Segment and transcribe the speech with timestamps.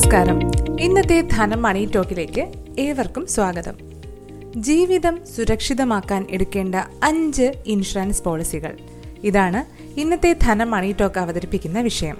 [0.00, 0.38] നമസ്കാരം.
[0.80, 3.78] ഇന്നത്തെ ധനം മണി ടോക്കിലേക്ക് ഏവർക്കും സ്വാഗതം.
[4.56, 8.78] ജീവിതം സുരക്ഷിതമാക്കാൻ എടുക്കേണ്ട അഞ്ച് ഇൻഷുറൻസ് പോളിസികൾ.
[9.24, 9.60] ഇതാണ്
[10.00, 12.16] ഇന്നത്തെ ധനം മണി ടോക്ക് അവതരിപ്പിക്കുന്ന വിഷയം.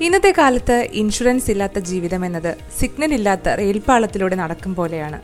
[0.00, 5.20] ഇന്നത്തെ കാലത്ത് ഇൻഷുറൻസ് ഇല്ലാത്ത ജീവിതം എന്നത് സിഗ്നൽ ഇല്ലാത്ത റെയിൽപാളത്തിലൂടെ നടക്കും പോലെയാണ്.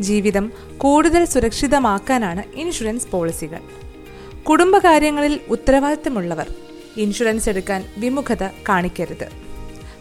[0.00, 3.60] ജീവിതം കൂടുതൽ സുരക്ഷിതമാക്കാനാണ് ഇൻഷുറൻസ് പോളിസികൾ.
[4.42, 6.54] കുടുംബകാര്യങ്ങളിൽ ഉത്തരവാദിത്തമുള്ളവർ
[6.96, 9.47] ഇൻഷുറൻസ് എടുക്കാൻ വിമുഖത കാണിക്കരുത്.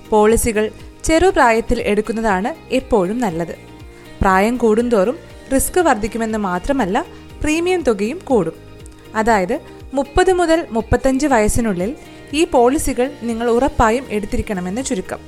[0.09, 0.71] പോളിസികൾ
[1.03, 3.55] ചെറുപ്രായത്തിൽ എടുക്കുന്നതാണ് എപ്പോഴും നല്ലത്.
[4.21, 5.20] പ്രായം കൂടുന്തോറും
[5.53, 7.05] റിസ്ക് വർദ്ധിക്കുമെന്ന് മാത്രമല്ല
[7.43, 8.53] പ്രീമിയം തുകയും കൂടും.
[9.16, 9.59] അതായത്
[9.93, 11.95] മുപ്പത് മുതൽ മുപ്പത്തഞ്ച് വയസ്സിനുള്ളിൽ
[12.33, 15.20] ഈ പോളിസികൾ നിങ്ങൾ ഉറപ്പായും എടുത്തിരിക്കണമെന്ന് ചുരുക്കം.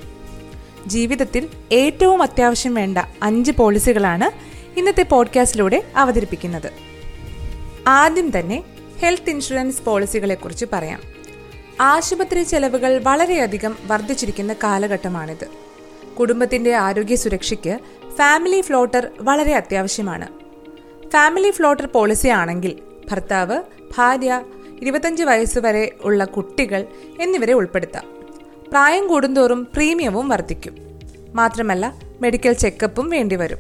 [0.88, 4.32] ജീവിതത്തിൽ ഏറ്റവും അത്യാവശ്യം വേണ്ട അഞ്ച് പോളിസികളാണ്
[4.80, 6.72] ഇന്നത്തെ പോഡ്കാസ്റ്റിലൂടെ അവതരിപ്പിക്കുന്നത്.
[7.88, 8.64] ആദ്യം തന്നെ
[9.00, 11.19] ഹെൽത്ത് ഇൻഷുറൻസ് പോളിസികളെക്കുറിച്ച് പറയാം.
[11.82, 15.48] ആശുപത്രി ചെലവുകൾ വളരെയധികം വർദ്ധിച്ചിരിക്കുന്ന കാലഘട്ടമാണിത്.
[16.20, 17.80] കുടുംബത്തിന്റെ ആരോഗ്യ സുരക്ഷയ്ക്ക്
[18.16, 20.28] ഫാമിലി ഫ്ലോട്ടർ വളരെ അത്യാവശ്യമാണ്.
[21.10, 22.80] ഫാമിലി ഫ്ലോട്ടർ പോളിസി ആണെങ്കിൽ
[23.12, 23.62] ഭർത്താവ്
[23.98, 24.42] ഭാര്യ
[24.82, 26.88] ഇരുപത്തഞ്ച് വയസ്സ് വരെ ഉള്ള കുട്ടികൾ
[27.20, 28.04] എന്നിവരെ ഉൾപ്പെടുത്താം.
[28.72, 30.78] പ്രായം കൂടുന്തോറും പ്രീമിയവും വർദ്ധിക്കും.
[31.36, 33.58] മാത്രമല്ല മെഡിക്കൽ ചെക്കപ്പും വേണ്ടിവരും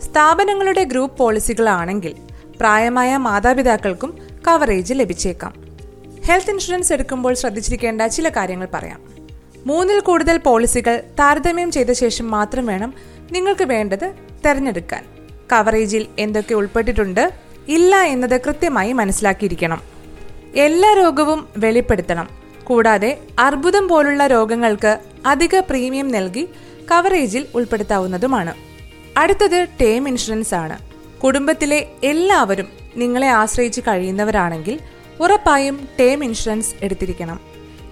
[0.00, 2.14] സ്ഥാപനങ്ങളുടെ ഗ്രൂപ്പ് പോളിസികളാണെങ്കിൽ
[2.60, 5.67] പ്രായമായ മാതാപിതാക്കൾക്കും കവറേജ് ലഭിച്ചേക്കാം.
[6.28, 9.00] ഹെൽത്ത് ഇൻഷുറൻസ് എടുക്കുമ്പോൾ ശ്രദ്ധിച്ചിരിക്കേണ്ട ചില കാര്യങ്ങൾ പറയാം.
[9.66, 12.94] മൂന്നിൽ കൂടുതൽ പോളിസികൾ താരതമ്യം ചെയ്ത ശേഷം മാത്രം വേണം
[13.32, 15.04] നിങ്ങൾക്ക് വേണ്ടത് തിരഞ്ഞെടുക്കാൻ.
[15.52, 17.32] കവറേജിൽ എന്തൊക്കെ ഉൾപ്പെട്ടിട്ടുണ്ട്
[17.68, 19.82] ഇല്ല എന്നത് കൃത്യമായി മനസ്സിലാക്കിയിരിക്കണം.
[20.54, 22.28] എല്ലാ രോഗവും വെളിപ്പെടുത്തണം.
[22.64, 26.48] കൂടാതെ അർബുദം പോലുള്ള രോഗങ്ങൾക്ക് അധിക പ്രീമിയം നൽകി
[26.90, 28.54] കവറേജിൽ ഉൾപ്പെടുത്താവുന്നതുമാണ്.
[29.16, 30.78] അടുത്തത് ടേം ഇൻഷുറൻസ് ആണ്
[31.20, 34.78] കുടുംബത്തിലെ എല്ലാവരും നിങ്ങളെ ആശ്രയിച്ച് കഴിയുന്നവരാണെങ്കിൽ
[35.20, 37.40] ഉറപ്പായും ടേം ഇൻഷുറൻസ് എടുത്തിരിക്കണം.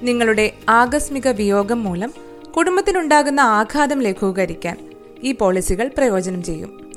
[0.02, 2.14] നിങ്ങളുടെ ആകസ്മിക വിയോഗം മൂലം
[2.56, 4.76] കുടുംബത്തിനുണ്ടാകുന്ന ആഘാതം ലഘൂകരിക്കാൻ
[5.22, 6.92] ഈ പോളിസികൾ പ്രയോജനം ചെയ്യും.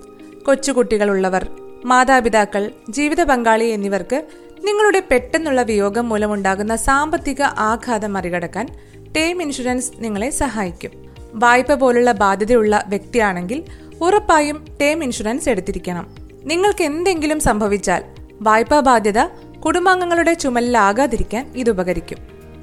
[0.47, 1.47] കൊച്ചുകുട്ടികളുള്ളവർ
[1.85, 4.25] മാതാപിതാക്കൾ ജീവിത പങ്കാളി എന്നിവർക്ക്
[4.63, 8.67] നിങ്ങളുടെ പെട്ടെന്നുള്ള വിയോഗം മൂലമുണ്ടാകുന്ന സാമ്പത്തിക ആഘാതം മറികടക്കാൻ
[9.15, 10.91] ടേം ഇൻഷുറൻസ് നിങ്ങളെ സഹായിക്കും.
[11.33, 13.63] വായ്പ പോലുള്ള ബാധ്യതയുള്ള വ്യക്തിയാണെങ്കിൽ
[14.01, 16.15] ഉറപ്പായും ടേം ഇൻഷുറൻസ് എടുത്തിരിക്കണം.
[16.43, 18.03] നിങ്ങൾക്ക് എന്തെങ്കിലും സംഭവിച്ചാൽ
[18.41, 19.19] വായ്പാ ബാധ്യത
[19.65, 22.17] കുടുംബാംഗങ്ങളുടെ ചുമലിലാകാതിരിക്കാൻ ഇത് ഉപകരിക്കും.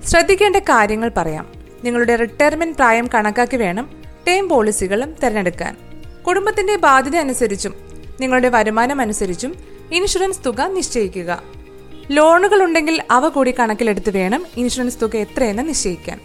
[0.04, 1.52] ശ്രദ്ധിക്കേണ്ട കാര്യങ്ങൾ പറയാം.
[1.84, 5.76] നിങ്ങളുടെ റിട്ടയർമെന്റ് പ്രായം കണക്കാക്കി വേണം ടേം പോളിസികളും തിരഞ്ഞെടുക്കാൻ.
[6.26, 7.74] കുടുംബത്തിന്റെ ബാധ്യത അനുസരിച്ചും
[8.20, 9.54] നിങ്ങളുടെ വരുമാനം അനുസരിച്ചും
[9.92, 11.42] ഇൻഷുറൻസ് തുക നിശ്ചയിക്കുക.
[12.10, 16.20] ലോണുകൾ ഉണ്ടെങ്കിൽ അവ കൂടി കണക്കിലെടുത്ത് വേണം ഇൻഷുറൻസ് തുക എത്രയെന്ന് നിശ്ചയിക്കാൻ.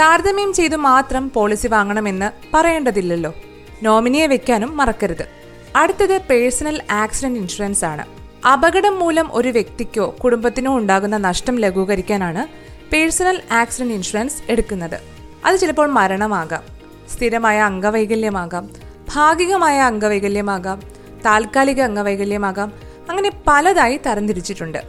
[0.00, 3.34] താരതമ്യം ചെയ്തു മാത്രം പോളിസി വാങ്ങണമെന്ന് പറയേണ്ടതില്ലല്ലോ.
[3.82, 5.28] നോമിനിയെ വെക്കാനും മറക്കരുത്.
[5.76, 12.46] അടുത്തത് പേഴ്സണൽ ആക്സിഡന്റ് ഇൻഷുറൻസ് ആണ് അപകടം മൂലം ഒരു വ്യക്തിക്കോ കുടുംബത്തിനോ ഉണ്ടാകുന്ന നഷ്ടം ലഘൂകരിക്കാനാണ്
[12.90, 15.00] പേഴ്സണൽ ആക്സിഡന്റ് ഇൻഷുറൻസ് എടുക്കുന്നത്.
[15.44, 16.62] അത് ചിലപ്പോൾ മരണമാകാം.
[17.14, 18.70] സ്ഥിരമായ അംഗവൈകല്യമാകാം.
[19.14, 20.82] ഭാഗികമായ അംഗവൈകല്യമാകാം.
[21.26, 22.72] താൽക്കാലിക അംഗവൈകല്യമാകാം.
[23.10, 24.82] അങ്ങനെ പലതായി തരംതിരിച്ചിട്ടുണ്ട്.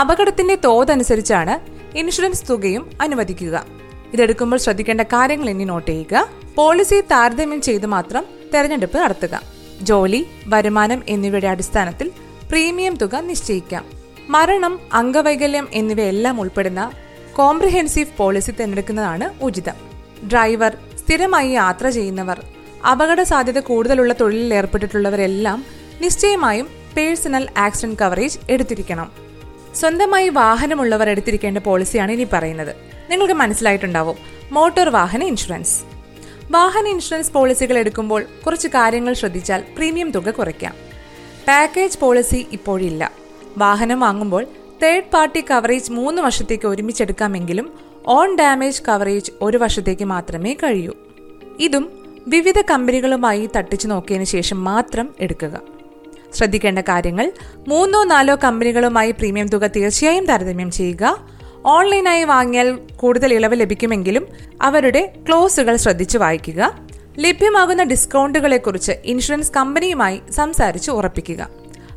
[0.00, 3.66] അപകടത്തിന്റെ തോതനുസരിച്ചാണ് ഇൻഷുറൻസ് തുകയും അനുവദിക്കുക.
[4.14, 6.28] ഇതെടുക്കുമ്പോൾ ശ്രദ്ധിക്കേണ്ട കാര്യങ്ങൾ ഇനി നോട്ട് ചെയ്യുക.
[6.54, 8.24] പോളിസി താരതമ്യം ചെയ്ത് മാത്രം
[8.54, 9.40] തെരഞ്ഞെടുപ്പ് നടത്തുക.
[9.82, 12.09] ജോലി വരുമാനം എന്നിവയുടെ അടിസ്ഥാനത്തിൽ
[12.50, 13.84] പ്രീമിയം തുക നിശ്ചയിക്കാം.
[14.28, 16.92] മരണം അംഗവൈകല്യം എന്നിവയെല്ലാം ഉൾപ്പെടുന്ന
[17.36, 19.74] കോംപ്രിഹെൻസീവ് പോളിസി തിരഞ്ഞെടുക്കുന്നതാണ് ഉചിതം.
[20.28, 22.44] ഡ്രൈവർ സ്ഥിരമായി യാത്ര ചെയ്യുന്നവർ
[22.90, 25.64] അപകട സാധ്യത കൂടുതലുള്ള തൊഴിലിൽ ഏർപ്പെട്ടിട്ടുള്ളവരെല്ലാം
[26.00, 29.12] നിശ്ചയമായും പേഴ്സണൽ ആക്സിഡന്റ് കവറേജ് എടുത്തിരിക്കണം.
[29.74, 32.76] സ്വന്തമായി വാഹനമുള്ളവർ എടുത്തിരിക്കേണ്ട പോളിസിയാണ് ഇനി പറയുന്നത്.
[33.10, 34.16] നിങ്ങൾക്ക് മനസ്സിലായിട്ടുണ്ടാവും.
[34.52, 35.82] മോട്ടോർ വാഹന ഇൻഷുറൻസ്.
[36.50, 40.89] വാഹന ഇൻഷുറൻസ് പോളിസികൾ എടുക്കുമ്പോൾ കുറച്ച് കാര്യങ്ങൾ ശ്രദ്ധിച്ചാൽ പ്രീമിയം തുക കുറയ്ക്കാം.
[41.50, 43.12] പാക്കേജ് പോളിസി ഇപ്പോഴില്ല.
[43.58, 44.46] വാഹനം വാങ്ങുമ്പോൾ
[44.82, 47.72] തേർഡ് പാർട്ടി കവറേജ് മൂന്ന് വർഷത്തേക്ക് ഒരുമിച്ചെടുക്കാമെങ്കിലും
[48.06, 50.92] ഓൺ ഡാമേജ് കവറേജ് ഒരു വർഷത്തേക്ക് മാത്രമേ കഴിയൂ.
[51.60, 51.90] ഇതും
[52.28, 55.60] വിവിധ കമ്പനികളുമായി തട്ടിച്ചു നോക്കിയതിനു ശേഷം മാത്രം എടുക്കുക.
[56.34, 57.32] ശ്രദ്ധിക്കേണ്ട കാര്യങ്ങൾ
[57.68, 61.26] മൂന്നോ നാലോ കമ്പനികളുമായി പ്രീമിയം തുക തീർച്ചയായും താരതമ്യം ചെയ്യുക.
[61.66, 64.26] ഓൺലൈനായി വാങ്ങിയാൽ കൂടുതൽ ഇളവ് ലഭിക്കുമെങ്കിലും
[64.62, 66.89] അവരുടെ ക്ലോസുകൾ ശ്രദ്ധിച്ചു വായിക്കുക.
[67.20, 71.48] ലഭ്യമാകുന്ന ഡിസ്കൗണ്ടുകളെക്കുറിച്ച് ഇൻഷുറൻസ് കമ്പനിയുമായി സംസാരിച്ച് ഉറപ്പിക്കുക.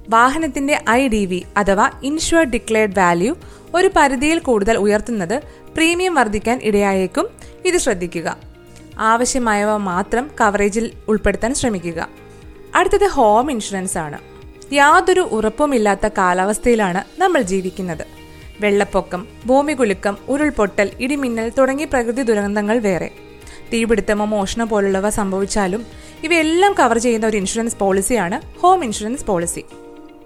[0.09, 3.35] വാഹനത്തിന്റെ ഐ ഡി വി അഥവാ ഇൻഷുർ ഡിക്ലെയർഡ് വാല്യൂ
[3.75, 5.41] ഒരു പരിധിയിൽ കൂടുതൽ ഉയർത്തുന്നത്
[5.75, 7.27] പ്രീമിയം വർദ്ധിക്കാൻ ഇടയായേക്കും.
[7.65, 8.37] ഇത് ശ്രദ്ധിക്കുക.
[8.99, 12.07] ആവശ്യമായവ മാത്രം കവറേജിൽ ഉൾപ്പെടുത്താൻ ശ്രമിക്കുക.
[12.75, 14.17] അടുത്തത് ഹോം ഇൻഷുറൻസ് ആണ്.
[14.73, 18.05] യാതൊരു ഉറപ്പുമില്ലാത്ത കാലാവസ്ഥയിലാണ് നമ്മൾ ജീവിക്കുന്നത്.
[18.61, 23.09] വെള്ളപ്പൊക്കം ഭൂമികുലുക്കം ഉരുൾപൊട്ടൽ ഇടിമിന്നൽ തുടങ്ങിയ പ്രകൃതി ദുരന്തങ്ങൾ വേറെ.
[23.73, 25.85] തീപിടുത്തമോ മോഷണം പോലുള്ളവ സംഭവിച്ചാലും
[26.23, 29.63] ഇവയെല്ലാം കവർ ചെയ്യുന്ന ഒരു ഇൻഷുറൻസ് പോളിസിയാണ് ഹോം ഇൻഷുറൻസ് പോളിസി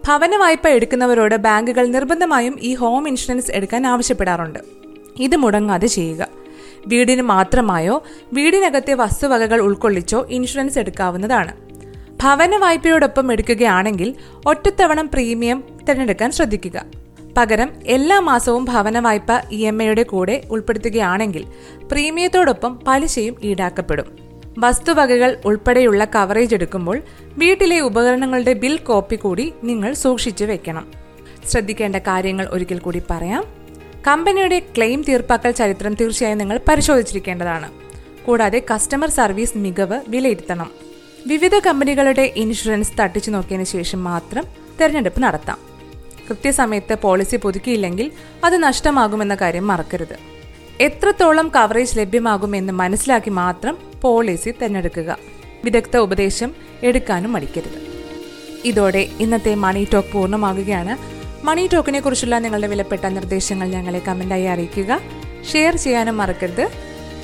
[0.07, 4.59] ഭവന വായ്പ എടുക്കുന്നവരോട് ബാങ്കുകൾ നിർബന്ധമായും ഈ ഹോം ഇൻഷുറൻസ് എടുക്കാൻ ആവശ്യപ്പെടാറുണ്ട്.
[5.19, 6.27] ഇത് മുടങ്ങാതെ ചെയ്യുക.
[6.87, 8.03] വീടിന് മാത്രമായോ
[8.33, 11.57] വീടിനകത്തെ വസ്തുവകകൾ ഉൾക്കൊള്ളിച്ചോ ഇൻഷുറൻസ് എടുക്കാവുന്നതാണ്.
[12.23, 14.15] ഭവന വായ്പയോടൊപ്പം എടുക്കുകയാണെങ്കിൽ
[14.45, 17.06] ഒറ്റത്തവണ പ്രീമിയം തിരഞ്ഞെടുക്കാൻ ശ്രദ്ധിക്കുക.
[17.37, 21.45] പകരം എല്ലാ മാസവും ഭവന വായ്പ ഇ എം ഐയുടെ കൂടെ ഉൾപ്പെടുത്തുകയാണെങ്കിൽ
[21.91, 24.07] പ്രീമിയത്തോടൊപ്പം പലിശയും ഈടാക്കപ്പെടും.
[24.59, 27.01] വസ്തുവകകൾ ഉൾപ്പെടെയുള്ള കവറേജ് എടുക്കുമ്പോൾ
[27.37, 30.87] വീട്ടിലെ ഉപകരണങ്ങളുടെ ബിൽ കോപ്പി കൂടി നിങ്ങൾ സൂക്ഷിച്ചു വെക്കണം.
[31.47, 33.43] ശ്രദ്ധിക്കേണ്ട കാര്യങ്ങൾ ഒരിക്കൽ കൂടി പറയാം.
[34.07, 37.71] കമ്പനിയുടെ ക്ലെയിം തീർപ്പാക്കൽ ചരിത്രം തീർച്ചയായും നിങ്ങൾ പരിശോധിച്ചിരിക്കേണ്ടതാണ്.
[38.25, 40.71] കൂടാതെ കസ്റ്റമർ സർവീസ് മികവ് വിലയിരുത്തണം.
[41.27, 44.43] വിവിധ കമ്പനികളുടെ ഇൻഷുറൻസ് തട്ടിച്ചു നോക്കിയതിനു ശേഷം മാത്രം
[44.81, 45.66] തിരഞ്ഞെടുപ്പ് നടത്താം.
[46.29, 48.11] കൃത്യസമയത്ത് പോളിസി പുതുക്കിയില്ലെങ്കിൽ
[48.45, 50.17] അത് നഷ്ടമാകുമെന്ന കാര്യം മറക്കരുത്.
[50.81, 55.17] എത്രത്തോളം കവറേജ് ലഭ്യമാകുമെന്ന് മനസ്സിലാക്കി മാത്രം പോളിസി തിരഞ്ഞെടുക്കുക.
[55.63, 57.87] വിദഗ്ധ ഉപദേശം എടുക്കാനും മടിക്കരുത്.
[58.65, 60.97] ഇതോടെ ഇന്നത്തെ മണി ടോക്ക് പൂർണമാകുകയാണ്.
[61.45, 64.99] മണി ടോക്കിനെ കുറിച്ചുള്ള നിങ്ങളുടെ വിലപ്പെട്ട നിർദ്ദേശങ്ങൾ ഞങ്ങളെ കമന്റായി അറിയിക്കുക.
[65.51, 66.69] ഷെയർ ചെയ്യാനും മറക്കരുത്.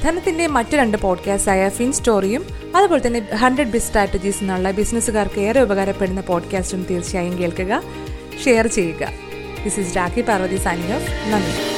[0.04, 2.46] ധനത്തിന്റെ മറ്റു രണ്ട് പോഡ്കാസ്റ്റായ ഫിൻ സ്റ്റോറിയും
[2.76, 7.84] അതുപോലെ തന്നെ ഹൺഡ്രഡ് ബിസ് സ്ട്രാറ്റജീസ് എന്നുള്ള ബിസിനസ്സുകാർക്ക് ഏറെ ഉപകാരപ്പെടുന്ന പോഡ്കാസ്റ്റും തീർച്ചയായും കേൾക്കുക.
[8.42, 9.12] ഷെയർ ചെയ്യുക.
[9.64, 11.73] This is Rakhi Parvathy signing off നന്ദി.